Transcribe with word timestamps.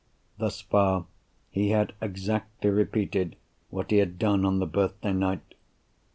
Thus 0.39 0.61
far, 0.61 1.05
he 1.51 1.69
had 1.69 1.93
exactly 2.01 2.71
repeated 2.71 3.35
what 3.69 3.91
he 3.91 3.97
had 3.97 4.17
done 4.17 4.45
on 4.45 4.57
the 4.57 4.65
birthday 4.65 5.13
night. 5.13 5.53